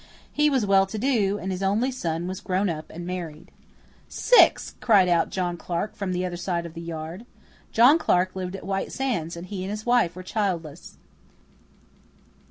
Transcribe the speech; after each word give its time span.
He 0.33 0.49
was 0.49 0.65
well 0.65 0.87
to 0.87 0.97
do, 0.97 1.37
and 1.37 1.51
his 1.51 1.61
only 1.61 1.91
son 1.91 2.25
was 2.25 2.41
grown 2.41 2.69
up 2.69 2.89
and 2.89 3.05
married. 3.05 3.51
"Six," 4.09 4.73
cried 4.81 5.07
out 5.07 5.29
John 5.29 5.57
Clarke 5.57 5.95
from 5.95 6.11
the 6.11 6.25
other 6.25 6.37
side 6.37 6.65
of 6.65 6.73
the 6.73 6.81
yard. 6.81 7.23
John 7.71 7.99
Clarke 7.99 8.35
lived 8.35 8.55
at 8.55 8.65
White 8.65 8.91
Sands 8.91 9.37
and 9.37 9.45
he 9.45 9.63
and 9.63 9.69
his 9.69 9.85
wife 9.85 10.15
were 10.15 10.23
childless. 10.23 10.97